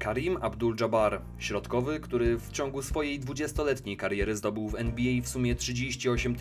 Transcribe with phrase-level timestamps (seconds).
[0.00, 6.36] Karim Abdul-Jabbar, środkowy, który w ciągu swojej 20-letniej kariery zdobył w NBA w sumie 38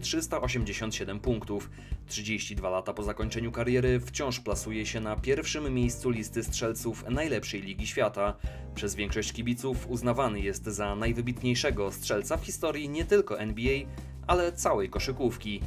[0.00, 1.70] 387 punktów.
[2.06, 7.86] 32 lata po zakończeniu kariery wciąż plasuje się na pierwszym miejscu listy strzelców najlepszej ligi
[7.86, 8.36] świata.
[8.74, 13.78] Przez większość kibiców uznawany jest za najwybitniejszego strzelca w historii nie tylko NBA,
[14.26, 15.60] ale całej koszykówki.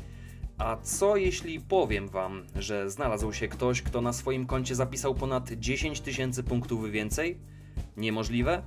[0.57, 5.51] A co jeśli powiem wam, że znalazł się ktoś, kto na swoim koncie zapisał ponad
[5.51, 7.37] 10 tysięcy punktów więcej?
[7.97, 8.63] Niemożliwe?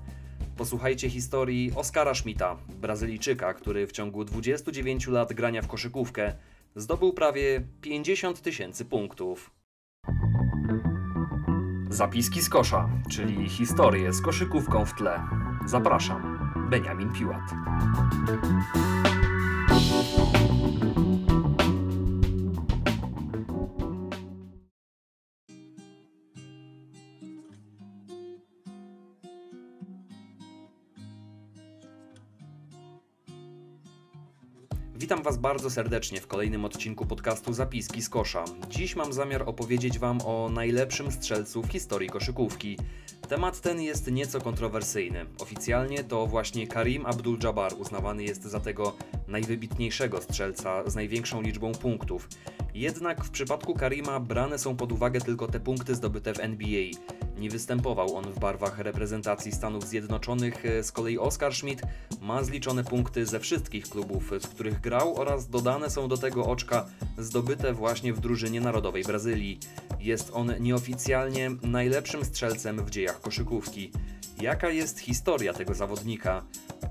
[0.57, 6.35] Posłuchajcie historii Oskara Schmidta, Brazylijczyka, który w ciągu 29 lat grania w koszykówkę
[6.77, 9.51] zdobył prawie 50 tysięcy punktów.
[11.91, 15.21] Zapiski z kosza, czyli historie z koszykówką w tle.
[15.67, 16.39] Zapraszam,
[16.71, 17.43] Beniamin Piłat.
[35.31, 38.45] Was bardzo serdecznie w kolejnym odcinku podcastu Zapiski z Kosza.
[38.71, 42.79] Dziś mam zamiar opowiedzieć Wam o najlepszym strzelcu w historii koszykówki.
[43.29, 45.27] Temat ten jest nieco kontrowersyjny.
[45.39, 48.97] Oficjalnie to właśnie Karim Abdul-Jabbar uznawany jest za tego
[49.29, 52.29] najwybitniejszego strzelca z największą liczbą punktów.
[52.75, 56.91] Jednak w przypadku Karima brane są pod uwagę tylko te punkty zdobyte w NBA.
[57.39, 61.83] Nie występował on w barwach reprezentacji Stanów Zjednoczonych, z kolei Oscar Schmidt
[62.21, 66.87] ma zliczone punkty ze wszystkich klubów, w których grał oraz dodane są do tego oczka
[67.19, 69.59] zdobyte właśnie w drużynie narodowej Brazylii.
[70.01, 73.93] Jest on nieoficjalnie najlepszym strzelcem w dziejach koszykówki.
[74.41, 76.45] Jaka jest historia tego zawodnika?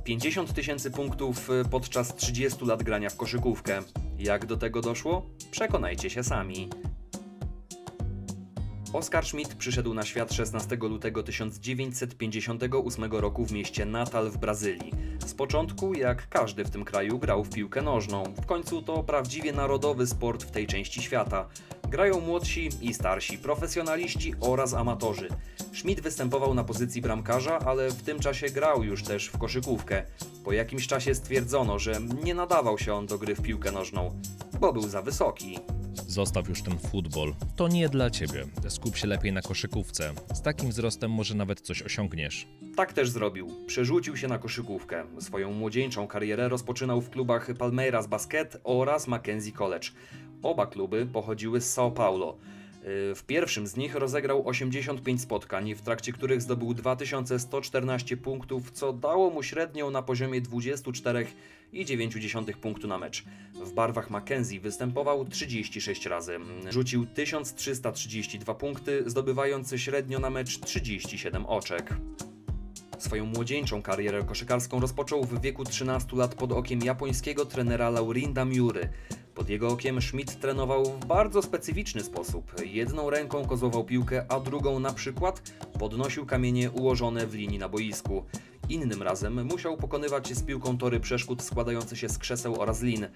[0.03, 3.81] 50 tysięcy punktów podczas 30 lat grania w koszykówkę.
[4.19, 5.25] Jak do tego doszło?
[5.51, 6.69] Przekonajcie się sami.
[8.93, 14.91] Oskar Schmidt przyszedł na świat 16 lutego 1958 roku w mieście Natal w Brazylii.
[15.25, 18.23] Z początku, jak każdy w tym kraju, grał w piłkę nożną.
[18.23, 21.47] W końcu to prawdziwie narodowy sport w tej części świata.
[21.89, 25.29] Grają młodsi i starsi, profesjonaliści oraz amatorzy.
[25.73, 30.03] Schmidt występował na pozycji bramkarza, ale w tym czasie grał już też w koszykówkę.
[30.45, 34.21] Po jakimś czasie stwierdzono, że nie nadawał się on do gry w piłkę nożną,
[34.59, 35.59] bo był za wysoki.
[36.07, 37.33] Zostaw już ten futbol.
[37.55, 38.45] To nie dla ciebie.
[38.67, 40.13] Skup się lepiej na koszykówce.
[40.33, 42.47] Z takim wzrostem może nawet coś osiągniesz.
[42.75, 43.47] Tak też zrobił.
[43.67, 45.03] Przerzucił się na koszykówkę.
[45.19, 49.87] Swoją młodzieńczą karierę rozpoczynał w klubach Palmeiras Basket oraz Mackenzie College.
[50.43, 52.37] Oba kluby pochodziły z São Paulo.
[53.15, 59.29] W pierwszym z nich rozegrał 85 spotkań, w trakcie których zdobył 2114 punktów, co dało
[59.29, 63.23] mu średnią na poziomie 24,9 punktu na mecz.
[63.53, 66.39] W barwach Mackenzie występował 36 razy.
[66.69, 71.93] Rzucił 1332 punkty, zdobywając średnio na mecz 37 oczek.
[72.97, 78.89] Swoją młodzieńczą karierę koszykarską rozpoczął w wieku 13 lat pod okiem japońskiego trenera Laurinda Miury.
[79.39, 82.51] Pod jego okiem Schmidt trenował w bardzo specyficzny sposób.
[82.65, 85.41] Jedną ręką kozłował piłkę, a drugą na przykład
[85.79, 88.25] podnosił kamienie ułożone w linii na boisku.
[88.69, 93.07] Innym razem musiał pokonywać z piłką tory przeszkód składające się z krzeseł oraz lin.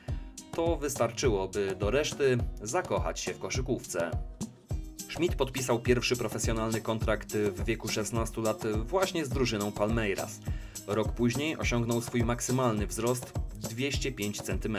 [0.51, 4.11] To wystarczyło, by do reszty zakochać się w koszykówce.
[5.09, 10.39] Schmidt podpisał pierwszy profesjonalny kontrakt w wieku 16 lat właśnie z drużyną Palmeiras.
[10.87, 13.33] Rok później osiągnął swój maksymalny wzrost
[13.67, 14.77] 205 cm.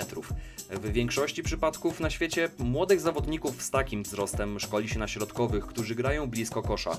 [0.71, 5.95] W większości przypadków na świecie młodych zawodników z takim wzrostem szkoli się na środkowych, którzy
[5.95, 6.97] grają blisko kosza.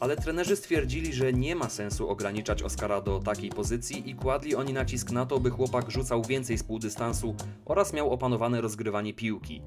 [0.00, 4.72] Ale trenerzy stwierdzili, że nie ma sensu ograniczać Oscara do takiej pozycji i kładli oni
[4.72, 7.34] nacisk na to, by chłopak rzucał więcej z półdystansu
[7.64, 9.62] oraz miał opanowane rozgrywanie piłki.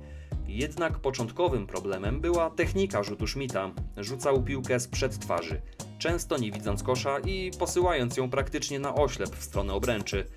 [0.47, 3.71] Jednak początkowym problemem była technika rzutu Schmidta.
[3.97, 5.61] Rzucał piłkę sprzed twarzy,
[5.99, 10.27] często nie widząc kosza i posyłając ją praktycznie na oślep w stronę obręczy.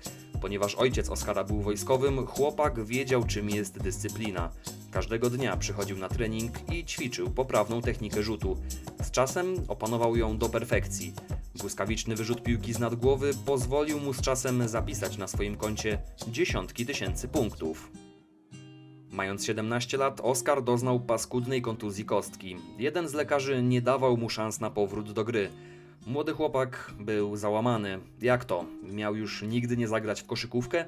[0.41, 4.51] Ponieważ ojciec Oskara był wojskowym, chłopak wiedział czym jest dyscyplina.
[4.91, 8.57] Każdego dnia przychodził na trening i ćwiczył poprawną technikę rzutu.
[9.03, 11.13] Z czasem opanował ją do perfekcji.
[11.55, 16.85] Błyskawiczny wyrzut piłki z nad głowy pozwolił mu z czasem zapisać na swoim koncie dziesiątki
[16.85, 17.91] tysięcy punktów.
[19.11, 22.57] Mając 17 lat, Oskar doznał paskudnej kontuzji kostki.
[22.77, 25.49] Jeden z lekarzy nie dawał mu szans na powrót do gry.
[26.07, 27.99] Młody chłopak był załamany.
[28.21, 28.65] Jak to?
[28.83, 30.85] Miał już nigdy nie zagrać w koszykówkę?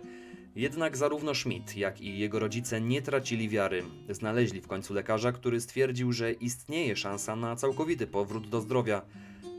[0.55, 3.83] Jednak zarówno Schmidt, jak i jego rodzice nie tracili wiary.
[4.09, 9.01] Znaleźli w końcu lekarza, który stwierdził, że istnieje szansa na całkowity powrót do zdrowia,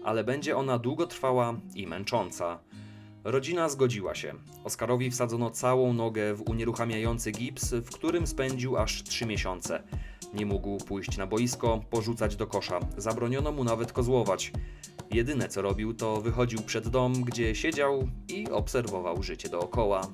[0.04, 2.58] ale będzie ona długotrwała i męcząca.
[3.24, 4.34] Rodzina zgodziła się.
[4.64, 9.82] Oskarowi wsadzono całą nogę w unieruchamiający gips, w którym spędził aż 3 miesiące.
[10.34, 12.80] Nie mógł pójść na boisko, porzucać do kosza.
[12.96, 14.52] Zabroniono mu nawet kozłować.
[15.12, 20.08] Jedyne co robił, to wychodził przed dom, gdzie siedział i obserwował życie dookoła.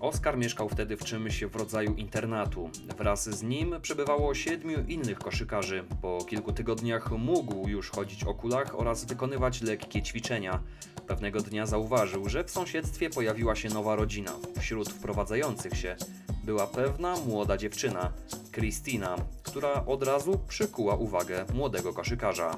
[0.00, 2.70] Oskar mieszkał wtedy w czymś w rodzaju internatu.
[2.98, 5.84] Wraz z nim przebywało siedmiu innych koszykarzy.
[6.02, 10.62] Po kilku tygodniach mógł już chodzić o kulach oraz wykonywać lekkie ćwiczenia.
[11.06, 14.32] Pewnego dnia zauważył, że w sąsiedztwie pojawiła się nowa rodzina.
[14.58, 15.96] Wśród wprowadzających się
[16.44, 18.12] była pewna młoda dziewczyna,
[18.52, 19.16] Christina,
[19.54, 22.56] która od razu przykuła uwagę młodego koszykarza.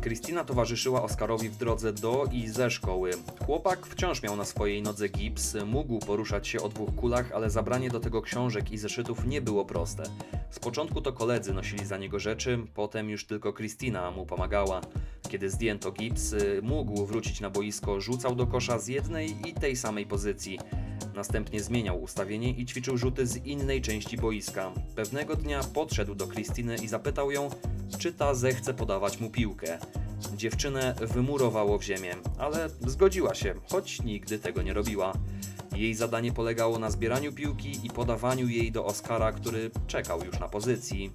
[0.00, 3.10] Kristina towarzyszyła Oskarowi w drodze do i ze szkoły.
[3.46, 7.90] Chłopak wciąż miał na swojej nodze gips, mógł poruszać się o dwóch kulach, ale zabranie
[7.90, 10.02] do tego książek i zeszytów nie było proste.
[10.50, 14.80] Z początku to koledzy nosili za niego rzeczy, potem już tylko Kristina mu pomagała.
[15.28, 20.06] Kiedy zdjęto gips, mógł wrócić na boisko, rzucał do kosza z jednej i tej samej
[20.06, 20.58] pozycji.
[21.14, 24.72] Następnie zmieniał ustawienie i ćwiczył rzuty z innej części boiska.
[24.96, 27.50] Pewnego dnia podszedł do Kristiny i zapytał ją,
[27.98, 29.78] czy ta zechce podawać mu piłkę.
[30.36, 35.12] Dziewczynę wymurowało w ziemię, ale zgodziła się, choć nigdy tego nie robiła.
[35.76, 40.48] Jej zadanie polegało na zbieraniu piłki i podawaniu jej do Oskara, który czekał już na
[40.48, 41.12] pozycji.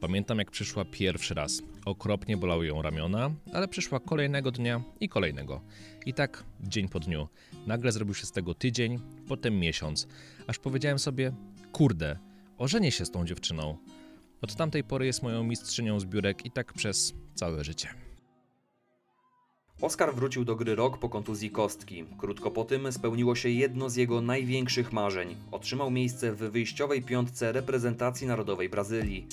[0.00, 1.62] Pamiętam jak przyszła pierwszy raz.
[1.84, 5.60] Okropnie bolały ją ramiona, ale przyszła kolejnego dnia i kolejnego.
[6.06, 7.28] I tak dzień po dniu.
[7.66, 8.98] Nagle zrobił się z tego tydzień,
[9.28, 10.08] potem miesiąc.
[10.46, 11.32] Aż powiedziałem sobie,
[11.72, 12.18] kurde,
[12.58, 13.76] ożenię się z tą dziewczyną.
[14.42, 17.88] Od tamtej pory jest moją mistrzynią zbiórek i tak przez całe życie.
[19.80, 22.04] Oskar wrócił do gry rok po kontuzji kostki.
[22.18, 25.36] Krótko po tym spełniło się jedno z jego największych marzeń.
[25.50, 29.26] Otrzymał miejsce w wyjściowej piątce reprezentacji narodowej Brazylii.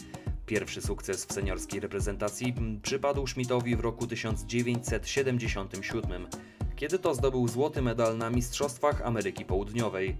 [0.48, 6.28] Pierwszy sukces w seniorskiej reprezentacji przypadł Schmidtowi w roku 1977,
[6.76, 10.18] kiedy to zdobył złoty medal na Mistrzostwach Ameryki Południowej.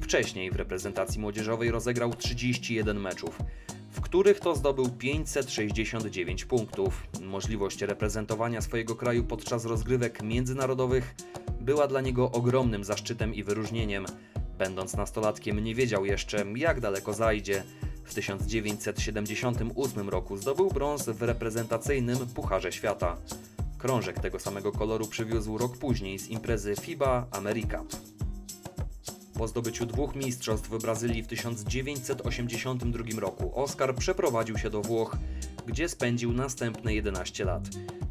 [0.00, 3.38] Wcześniej w reprezentacji młodzieżowej rozegrał 31 meczów,
[3.90, 7.06] w których to zdobył 569 punktów.
[7.22, 11.14] Możliwość reprezentowania swojego kraju podczas rozgrywek międzynarodowych
[11.60, 14.06] była dla niego ogromnym zaszczytem i wyróżnieniem.
[14.58, 17.64] Będąc nastolatkiem nie wiedział jeszcze, jak daleko zajdzie.
[18.06, 23.16] W 1978 roku zdobył brąz w reprezentacyjnym Pucharze Świata.
[23.78, 27.96] Krążek tego samego koloru przywiózł rok później z imprezy FIBA AmeriCup.
[29.38, 35.16] Po zdobyciu dwóch mistrzostw w Brazylii w 1982 roku Oscar przeprowadził się do Włoch,
[35.66, 37.62] gdzie spędził następne 11 lat.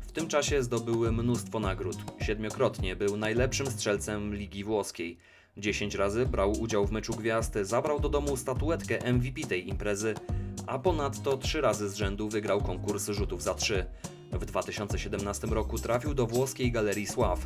[0.07, 1.97] W tym czasie zdobył mnóstwo nagród.
[2.21, 5.17] Siedmiokrotnie był najlepszym strzelcem Ligi Włoskiej.
[5.57, 10.15] 10 razy brał udział w meczu gwiazd, zabrał do domu statuetkę MVP tej imprezy,
[10.67, 13.85] a ponadto 3 razy z rzędu wygrał konkurs rzutów za 3.
[14.31, 17.39] W 2017 roku trafił do włoskiej Galerii Sław.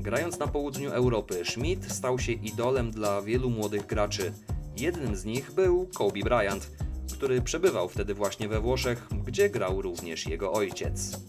[0.00, 4.32] Grając na południu Europy, Schmidt stał się idolem dla wielu młodych graczy.
[4.76, 6.70] Jednym z nich był Kobe Bryant,
[7.12, 11.20] który przebywał wtedy właśnie we Włoszech, gdzie grał również jego ojciec.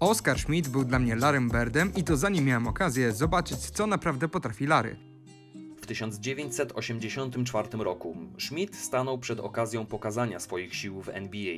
[0.00, 4.28] Oscar Schmidt był dla mnie Larrym Birdem i to zanim miałem okazję zobaczyć, co naprawdę
[4.28, 5.11] potrafi Larry.
[5.92, 11.56] W 1984 roku Schmidt stanął przed okazją pokazania swoich sił w NBA.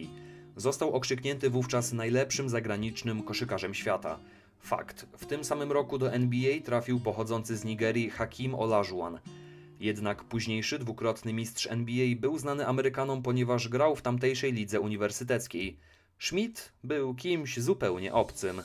[0.56, 4.18] Został okrzyknięty wówczas najlepszym zagranicznym koszykarzem świata.
[4.60, 9.18] Fakt, w tym samym roku do NBA trafił pochodzący z Nigerii Hakim Olajuwon.
[9.80, 15.78] Jednak późniejszy dwukrotny mistrz NBA był znany Amerykanom, ponieważ grał w tamtejszej lidze uniwersyteckiej.
[16.18, 18.62] Schmidt był kimś zupełnie obcym.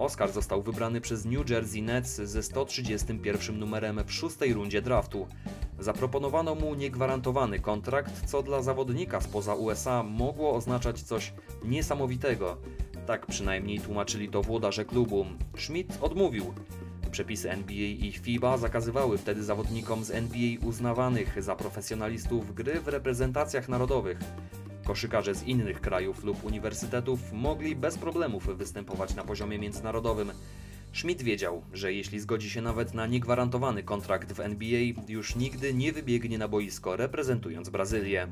[0.00, 5.26] Oscar został wybrany przez New Jersey Nets ze 131 numerem w szóstej rundzie draftu.
[5.78, 11.32] Zaproponowano mu niegwarantowany kontrakt, co dla zawodnika spoza USA mogło oznaczać coś
[11.64, 12.56] niesamowitego.
[13.06, 15.26] Tak przynajmniej tłumaczyli to włodarze klubu.
[15.58, 16.54] Schmidt odmówił.
[17.10, 23.68] Przepisy NBA i FIBA zakazywały wtedy zawodnikom z NBA uznawanych za profesjonalistów gry w reprezentacjach
[23.68, 24.18] narodowych.
[24.90, 30.32] Koszykarze z innych krajów lub uniwersytetów mogli bez problemów występować na poziomie międzynarodowym.
[30.92, 35.92] Schmidt wiedział, że jeśli zgodzi się nawet na niegwarantowany kontrakt w NBA, już nigdy nie
[35.92, 38.28] wybiegnie na boisko reprezentując Brazylię.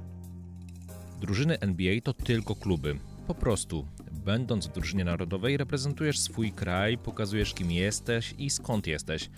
[1.21, 2.99] Drużyny NBA to tylko kluby.
[3.27, 3.87] Po prostu,
[4.25, 9.31] będąc w drużynie narodowej, reprezentujesz swój kraj, pokazujesz kim jesteś i skąd jesteś.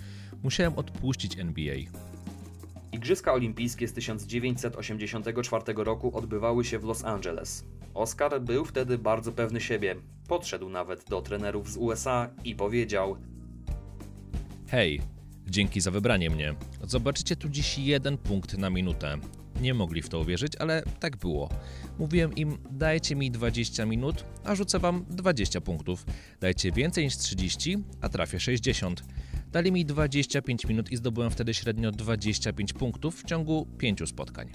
[0.43, 1.77] Musiałem odpuścić NBA.
[3.01, 7.65] Igrzyska Olimpijskie z 1984 roku odbywały się w Los Angeles.
[7.95, 9.97] Oscar był wtedy bardzo pewny siebie.
[10.29, 13.17] Podszedł nawet do trenerów z USA i powiedział:
[14.69, 15.01] Hej,
[15.47, 16.55] dzięki za wybranie mnie.
[16.83, 19.19] Zobaczycie tu dziś jeden punkt na minutę.
[19.61, 21.49] Nie mogli w to uwierzyć, ale tak było.
[21.99, 26.07] Mówiłem im, dajcie mi 20 minut, a rzucę wam 20 punktów.
[26.41, 29.03] Dajcie więcej niż 30, a trafię 60.
[29.53, 34.51] Dali mi 25 minut i zdobyłem wtedy średnio 25 punktów w ciągu 5 spotkań.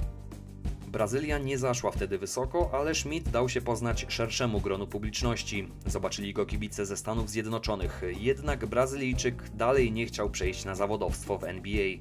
[0.88, 5.68] Brazylia nie zaszła wtedy wysoko, ale Schmidt dał się poznać szerszemu gronu publiczności.
[5.86, 11.44] Zobaczyli go kibice ze Stanów Zjednoczonych, jednak Brazylijczyk dalej nie chciał przejść na zawodowstwo w
[11.44, 11.98] NBA.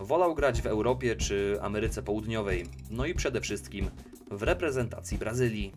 [0.00, 3.90] Wolał grać w Europie czy Ameryce Południowej, no i przede wszystkim
[4.30, 5.72] w reprezentacji Brazylii.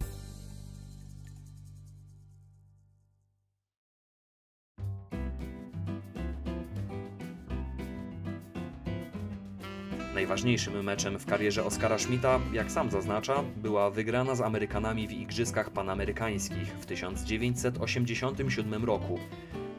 [10.29, 15.69] Najważniejszym meczem w karierze Oskara Schmidta, jak sam zaznacza, była wygrana z Amerykanami w Igrzyskach
[15.69, 19.19] Panamerykańskich w 1987 roku.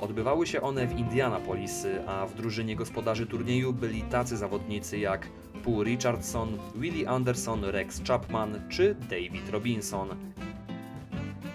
[0.00, 5.28] Odbywały się one w Indianapolis, a w drużynie gospodarzy turnieju byli tacy zawodnicy jak
[5.64, 10.09] Paul Richardson, Willie Anderson, Rex Chapman czy David Robinson.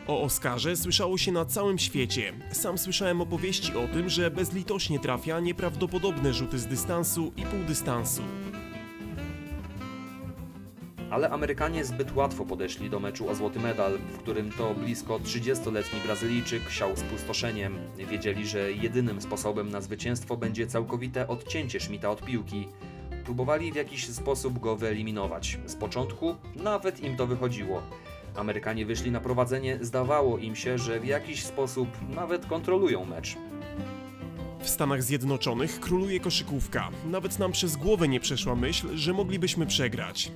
[0.08, 2.34] O Oskarze słyszało się na całym świecie.
[2.52, 8.22] Sam słyszałem opowieści o tym, że bezlitośnie trafia nieprawdopodobne rzuty z dystansu i półdystansu.
[11.16, 16.00] Ale Amerykanie zbyt łatwo podeszli do meczu o złoty medal, w którym to blisko 30-letni
[16.06, 17.78] Brazylijczyk siał spustoszeniem.
[17.98, 22.68] Wiedzieli, że jedynym sposobem na zwycięstwo będzie całkowite odcięcie Schmidta od piłki.
[23.26, 25.60] Próbowali w jakiś sposób go wyeliminować.
[25.66, 27.82] Z początku nawet im to wychodziło.
[28.36, 33.38] Amerykanie wyszli na prowadzenie, zdawało im się, że w jakiś sposób nawet kontrolują mecz.
[34.60, 36.90] W Stanach Zjednoczonych króluje koszykówka.
[37.06, 40.32] Nawet nam przez głowę nie przeszła myśl, że moglibyśmy przegrać.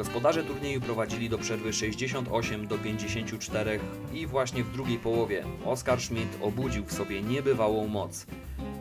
[0.00, 3.80] Gospodarze turnieju prowadzili do przerwy 68 do 54
[4.14, 8.26] i właśnie w drugiej połowie Oskar Schmidt obudził w sobie niebywałą moc.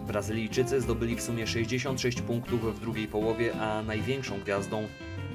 [0.07, 4.87] Brazylijczycy zdobyli w sumie 66 punktów w drugiej połowie, a największą gwiazdą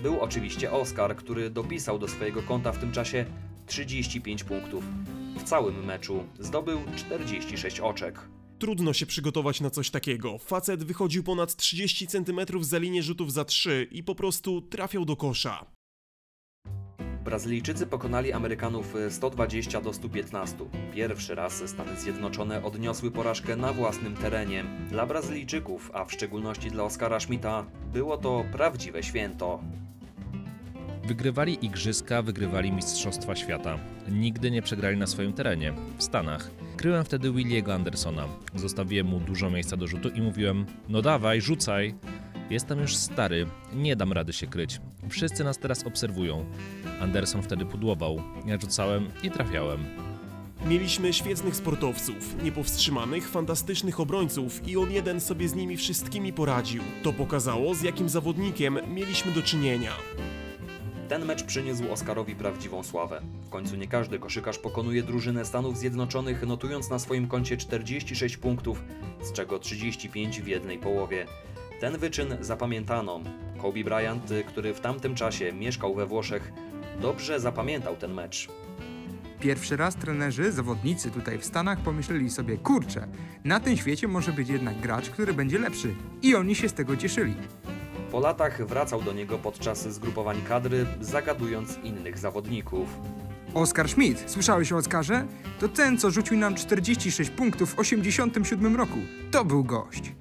[0.03, 3.25] był oczywiście Oskar, który dopisał do swojego konta w tym czasie
[3.67, 4.85] 35 punktów.
[5.39, 8.21] W całym meczu zdobył 46 oczek.
[8.59, 10.39] Trudno się przygotować na coś takiego.
[10.39, 15.17] Facet wychodził ponad 30 cm za linię rzutów za 3 i po prostu trafiał do
[15.17, 15.74] kosza.
[17.25, 20.57] Brazylijczycy pokonali Amerykanów 120 do 115.
[20.95, 24.65] Pierwszy raz Stany Zjednoczone odniosły porażkę na własnym terenie.
[24.91, 29.61] Dla Brazylijczyków, a w szczególności dla Oskara Schmidta, było to prawdziwe święto.
[31.05, 33.79] Wygrywali igrzyska, wygrywali Mistrzostwa Świata.
[34.09, 36.51] Nigdy nie przegrali na swoim terenie, w Stanach.
[36.77, 38.29] Kryłem wtedy Williego Andersona.
[38.55, 41.95] Zostawiłem mu dużo miejsca do rzutu i mówiłem: No dawaj, rzucaj.
[42.51, 44.81] Jestem już stary, nie dam rady się kryć.
[45.09, 46.45] Wszyscy nas teraz obserwują.
[47.01, 48.23] Anderson wtedy pudłował.
[48.47, 49.85] Ja rzucałem i trafiałem.
[50.67, 56.83] Mieliśmy świetnych sportowców, niepowstrzymanych, fantastycznych obrońców i on jeden sobie z nimi wszystkimi poradził.
[57.03, 59.93] To pokazało, z jakim zawodnikiem mieliśmy do czynienia.
[61.09, 63.23] Ten mecz przyniósł Oskarowi prawdziwą sławę.
[63.43, 68.83] W końcu nie każdy koszykarz pokonuje drużynę Stanów Zjednoczonych, notując na swoim koncie 46 punktów,
[69.23, 71.27] z czego 35 w jednej połowie.
[71.85, 73.21] Ten wyczyn zapamiętano.
[73.63, 76.53] Kobe Bryant, który w tamtym czasie mieszkał we Włoszech,
[77.01, 78.49] dobrze zapamiętał ten mecz.
[79.41, 83.09] Pierwszy raz trenerzy, zawodnicy tutaj w Stanach pomyśleli sobie, kurczę,
[83.45, 85.95] na tym świecie może być jednak gracz, który będzie lepszy.
[86.23, 87.35] I oni się z tego cieszyli.
[88.11, 92.89] Po latach wracał do niego podczas zgrupowań kadry, zagadując innych zawodników.
[93.55, 95.27] Oskar Schmidt, słyszałeś o Oskarze?
[95.61, 98.99] To ten, co rzucił nam 46 punktów w 87 roku.
[99.31, 100.13] To był gość.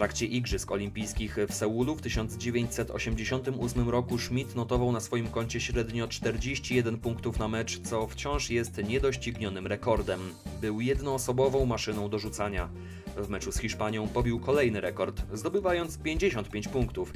[0.00, 6.98] Trakcie Igrzysk Olimpijskich w Seulu w 1988 roku Schmidt notował na swoim koncie średnio 41
[6.98, 10.20] punktów na mecz, co wciąż jest niedoścignionym rekordem.
[10.60, 12.68] Był jednoosobową maszyną do rzucania.
[13.16, 17.12] W meczu z Hiszpanią pobił kolejny rekord, zdobywając 55 punktów.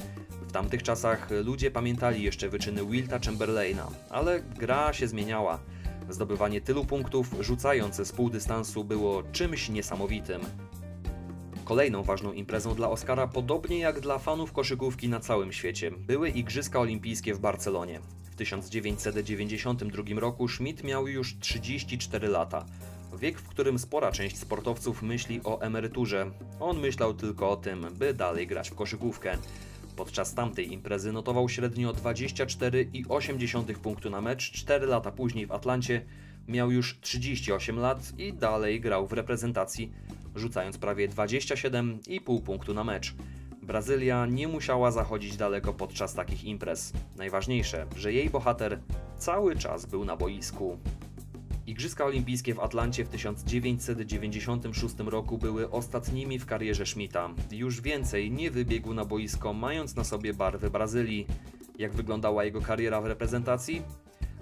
[0.49, 5.61] W tamtych czasach ludzie pamiętali jeszcze wyczyny Wilta Chamberlaina, ale gra się zmieniała.
[6.09, 10.41] Zdobywanie tylu punktów rzucając z pół dystansu było czymś niesamowitym.
[11.65, 16.81] Kolejną ważną imprezą dla Oscara, podobnie jak dla fanów koszykówki na całym świecie, były Igrzyska
[16.81, 18.01] Olimpijskie w Barcelonie.
[18.23, 22.65] W 1992 roku Schmidt miał już 34 lata.
[23.19, 26.31] Wiek, w którym spora część sportowców myśli o emeryturze.
[26.61, 29.39] On myślał tylko o tym, by dalej grać w koszykówkę.
[29.97, 34.53] Podczas tamtej imprezy notował średnio 24,8 punktu na mecz.
[34.53, 36.05] 4 lata później w Atlancie
[36.49, 39.93] miał już 38 lat i dalej grał w reprezentacji,
[40.35, 43.15] rzucając prawie 27,5 punktu na mecz.
[43.63, 46.93] Brazylia nie musiała zachodzić daleko podczas takich imprez.
[47.17, 48.81] Najważniejsze, że jej bohater
[49.19, 50.79] cały czas był na boisku.
[51.67, 57.31] Igrzyska Olimpijskie w Atlancie w 1996 roku były ostatnimi w karierze Schmidta.
[57.51, 61.27] Już więcej nie wybiegł na boisko, mając na sobie barwy Brazylii.
[61.79, 63.83] Jak wyglądała jego kariera w reprezentacji?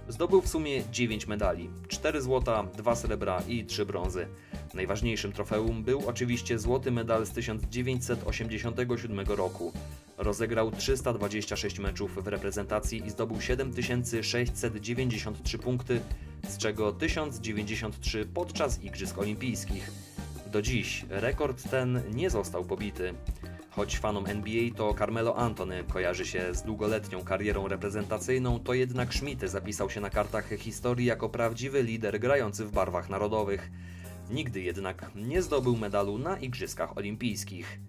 [0.09, 4.27] Zdobył w sumie 9 medali: 4 złota, 2 srebra i 3 brązy.
[4.75, 9.73] Najważniejszym trofeum był oczywiście złoty medal z 1987 roku.
[10.19, 16.01] Rozegrał 326 meczów w reprezentacji i zdobył 7693 punkty,
[16.49, 19.91] z czego 1093 podczas Igrzysk Olimpijskich.
[20.47, 23.15] Do dziś rekord ten nie został pobity.
[23.71, 29.51] Choć fanom NBA to Carmelo Antony kojarzy się z długoletnią karierą reprezentacyjną, to jednak Schmidt
[29.51, 33.71] zapisał się na kartach historii jako prawdziwy lider grający w barwach narodowych.
[34.31, 37.81] Nigdy jednak nie zdobył medalu na Igrzyskach Olimpijskich.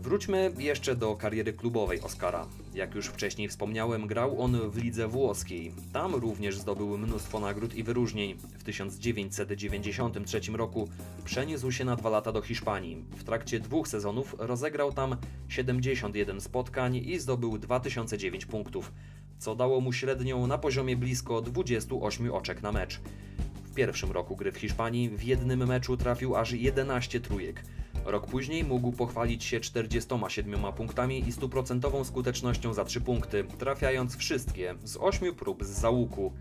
[0.00, 2.46] Wróćmy jeszcze do kariery klubowej Oscara.
[2.74, 5.72] Jak już wcześniej wspomniałem, grał on w lidze włoskiej.
[5.92, 8.34] Tam również zdobył mnóstwo nagród i wyróżnień.
[8.58, 10.88] W 1993 roku
[11.24, 13.04] przeniósł się na dwa lata do Hiszpanii.
[13.16, 15.16] W trakcie dwóch sezonów rozegrał tam
[15.48, 18.92] 71 spotkań i zdobył 2009 punktów,
[19.38, 23.00] co dało mu średnią na poziomie blisko 28 oczek na mecz.
[23.72, 27.62] W pierwszym roku gry w Hiszpanii w jednym meczu trafił aż 11 trójek.
[28.04, 34.74] Rok później mógł pochwalić się 47 punktami i stuprocentową skutecznością za 3 punkty, trafiając wszystkie
[34.84, 36.32] z 8 prób z załuku.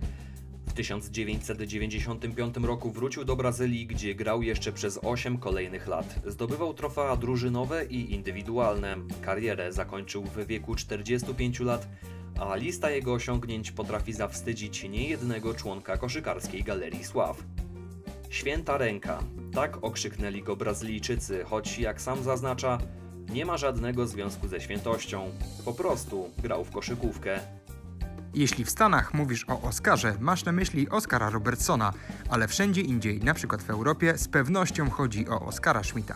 [0.67, 6.19] W 1995 roku wrócił do Brazylii, gdzie grał jeszcze przez 8 kolejnych lat.
[6.25, 8.97] Zdobywał trofea drużynowe i indywidualne.
[9.21, 11.87] Karierę zakończył w wieku 45 lat,
[12.41, 17.43] a lista jego osiągnięć potrafi zawstydzić niejednego członka koszykarskiej Galerii Sław.
[18.29, 19.19] Święta ręka.
[19.53, 22.77] Tak okrzyknęli go Brazylijczycy, choć jak sam zaznacza,
[23.29, 25.31] nie ma żadnego związku ze świętością.
[25.65, 27.39] Po prostu grał w koszykówkę.
[28.33, 31.93] Jeśli w Stanach mówisz o Oscarze, masz na myśli Oscara Robertsona,
[32.29, 36.15] ale wszędzie indziej, przykład w Europie, z pewnością chodzi o Oscara Schmidta.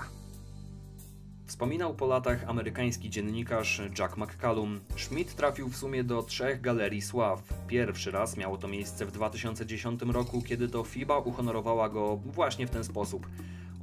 [1.45, 4.79] Wspominał po latach amerykański dziennikarz Jack McCallum.
[4.97, 7.43] Schmidt trafił w sumie do trzech galerii sław.
[7.67, 12.69] Pierwszy raz miało to miejsce w 2010 roku, kiedy to FIBA uhonorowała go właśnie w
[12.69, 13.27] ten sposób.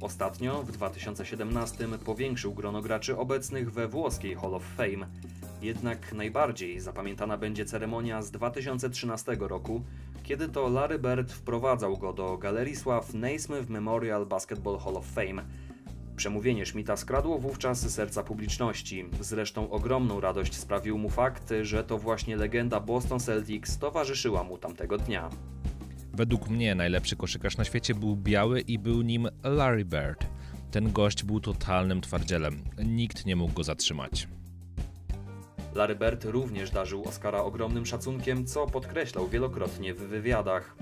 [0.01, 5.07] Ostatnio, w 2017, powiększył grono graczy obecnych we włoskiej Hall of Fame.
[5.61, 9.81] Jednak najbardziej zapamiętana będzie ceremonia z 2013 roku,
[10.23, 15.43] kiedy to Larry Bird wprowadzał go do Galerii Sław Naismith Memorial Basketball Hall of Fame.
[16.15, 19.05] Przemówienie Schmidta skradło wówczas serca publiczności.
[19.21, 24.97] Zresztą ogromną radość sprawił mu fakt, że to właśnie legenda Boston Celtics towarzyszyła mu tamtego
[24.97, 25.29] dnia.
[26.13, 30.25] Według mnie najlepszy koszykarz na świecie był biały i był nim Larry Bird.
[30.71, 32.63] Ten gość był totalnym twardzielem.
[32.85, 34.27] Nikt nie mógł go zatrzymać.
[35.75, 40.75] Larry Bird również darzył Oscara ogromnym szacunkiem, co podkreślał wielokrotnie w wywiadach.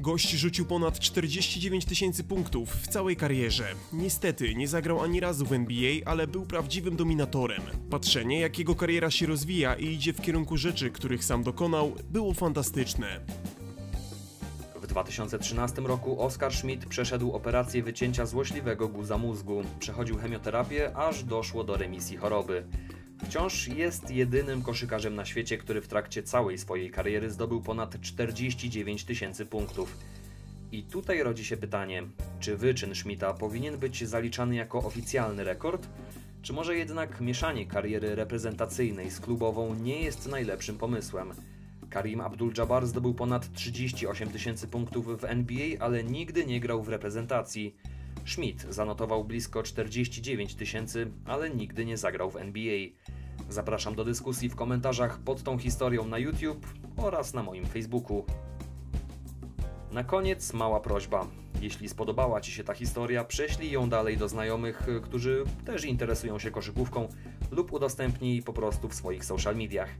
[0.00, 3.64] Gość rzucił ponad 49 tysięcy punktów w całej karierze.
[3.92, 7.62] Niestety nie zagrał ani razu w NBA, ale był prawdziwym dominatorem.
[7.90, 12.34] Patrzenie, jak jego kariera się rozwija i idzie w kierunku rzeczy, których sam dokonał, było
[12.34, 13.20] fantastyczne.
[14.82, 19.62] W 2013 roku Oskar Schmidt przeszedł operację wycięcia złośliwego guza mózgu.
[19.78, 22.64] Przechodził chemioterapię, aż doszło do remisji choroby.
[23.24, 29.04] Wciąż jest jedynym koszykarzem na świecie, który w trakcie całej swojej kariery zdobył ponad 49
[29.04, 29.96] tysięcy punktów.
[30.72, 32.02] I tutaj rodzi się pytanie,
[32.40, 35.88] czy wyczyn Schmidta powinien być zaliczany jako oficjalny rekord?
[36.42, 41.32] Czy może jednak mieszanie kariery reprezentacyjnej z klubową nie jest najlepszym pomysłem?
[41.90, 47.76] Karim Abdul-Jabbar zdobył ponad 38 tysięcy punktów w NBA, ale nigdy nie grał w reprezentacji.
[48.30, 52.88] Schmidt zanotował blisko 49 tysięcy, ale nigdy nie zagrał w NBA.
[53.48, 56.66] Zapraszam do dyskusji w komentarzach pod tą historią na YouTube
[56.96, 58.24] oraz na moim Facebooku.
[59.92, 61.26] Na koniec mała prośba.
[61.60, 66.50] Jeśli spodobała Ci się ta historia, prześlij ją dalej do znajomych, którzy też interesują się
[66.50, 67.08] koszykówką
[67.50, 69.90] lub udostępnij po prostu w swoich social mediach.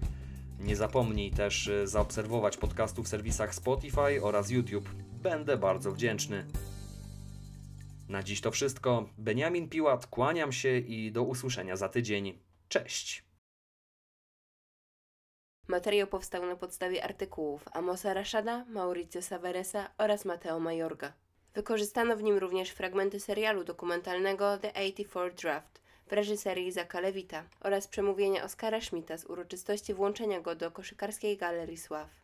[0.61, 4.89] Nie zapomnij też e, zaobserwować podcastu w serwisach Spotify oraz YouTube.
[5.23, 6.47] Będę bardzo wdzięczny.
[8.11, 9.09] Na dziś to wszystko.
[9.19, 12.39] Beniamin Piłat, kłaniam się i do usłyszenia za tydzień.
[12.69, 13.25] Cześć!
[15.69, 21.13] Materiał powstał na podstawie artykułów Amosa Rashada, Mauricio Saveresa oraz Mateo Majorga.
[21.55, 27.89] Wykorzystano w nim również fragmenty serialu dokumentalnego The 84 Draft w reżyserii Zaka Lewita oraz
[27.89, 32.11] przemówienia Oskara Schmidta z uroczystości włączenia go do koszykarskiej Galerii Sław.